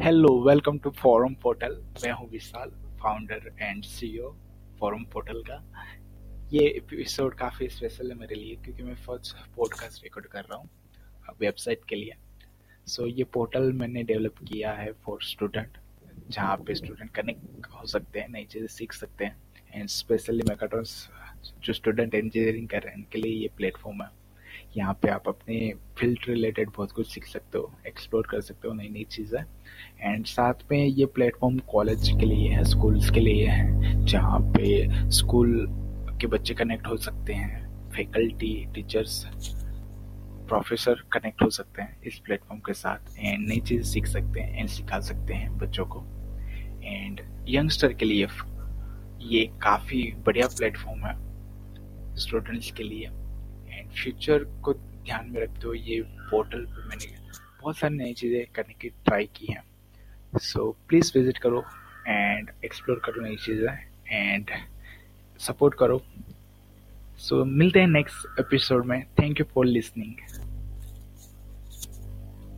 [0.00, 2.70] Hello welcome to forum portal मैं हूँ Vishal
[3.02, 4.30] founder and CEO
[4.80, 5.56] forum portal का।
[6.52, 10.68] ये एपिसोड काफ़ी स्पेशल है मेरे लिए क्योंकि मैं फ़र्स्ट पॉडकास्ट रिकॉर्ड कर रहा हूँ
[11.40, 12.14] वेबसाइट के लिए।
[12.86, 15.78] सो so, ये पोर्टल मैंने डेवलप किया है फॉर स्टूडेंट
[16.28, 19.42] जहाँ पे स्टूडेंट कनेक्ट हो सकते हैं नई चीज़ें सीख सकते हैं।
[19.74, 21.08] एंड स्पेशली मैकाट्रॉन्स
[21.64, 24.08] जो स्टूडेंट इंजीनियरिंग कर रहे हैं उनके लिए ये प्लेटफॉर्म है।
[24.74, 28.74] यहाँ पे आप अपने फ़ील्ड रिलेटेड बहुत कुछ सीख सकते हो एक्सप्लोर कर सकते हो
[28.74, 29.40] नई नई चीज़ें।
[30.02, 35.10] एंड साथ में ये प्लेटफॉर्म कॉलेज के लिए है स्कूल्स के लिए है, जहाँ पे
[35.10, 35.66] स्कूल
[36.20, 39.24] के बच्चे कनेक्ट हो सकते हैं फैकल्टी टीचर्स
[40.48, 44.58] प्रोफेसर कनेक्ट हो सकते हैं इस प्लेटफॉर्म के साथ। एंड नई चीज़ सीख सकते हैं
[44.58, 46.04] एंड सिखा सकते हैं बच्चों को।
[46.84, 48.26] एंड यंगस्टर के लिए
[49.22, 51.14] ये काफ़ी बढ़िया प्लेटफॉर्म है
[52.18, 53.08] स्टूडेंट्स के लिए।
[53.76, 57.14] एंड फ्यूचर को ध्यान में रखते हुए ये पोर्टल पर मैंने
[57.60, 59.62] बहुत सारी नई चीज़ें करने की ट्राई की हैं।
[60.42, 61.64] सो प्लीज़ विज़िट करो
[62.08, 63.72] एंड एक्सप्लोर करो नई चीज़ें
[64.08, 64.50] एंड
[65.40, 66.02] सपोर्ट करो।
[67.18, 70.45] सो so, मिलते हैं नेक्स्ट एपिसोड में। Thank you for listening